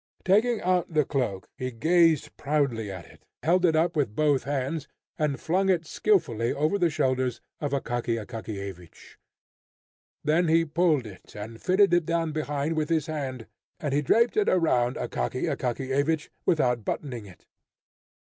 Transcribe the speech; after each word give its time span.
Taking 0.25 0.61
out 0.61 0.91
the 0.91 1.05
cloak, 1.05 1.47
he 1.55 1.69
gazed 1.69 2.35
proudly 2.35 2.91
at 2.91 3.05
it, 3.05 3.23
held 3.43 3.65
it 3.65 3.75
up 3.75 3.95
with 3.95 4.15
both 4.15 4.45
hands, 4.45 4.87
and 5.19 5.39
flung 5.39 5.69
it 5.69 5.85
skilfully 5.85 6.51
over 6.51 6.79
the 6.79 6.89
shoulders 6.89 7.39
of 7.59 7.69
Akaky 7.71 8.17
Akakiyevich. 8.19 9.17
Then 10.23 10.47
he 10.47 10.65
pulled 10.65 11.05
it 11.05 11.35
and 11.35 11.61
fitted 11.61 11.93
it 11.93 12.07
down 12.07 12.31
behind 12.31 12.75
with 12.75 12.89
his 12.89 13.05
hand, 13.05 13.45
and 13.79 13.93
he 13.93 14.01
draped 14.01 14.37
it 14.37 14.49
around 14.49 14.95
Akaky 14.95 15.43
Akakiyevich 15.43 16.29
without 16.47 16.83
buttoning 16.83 17.27
it. 17.27 17.45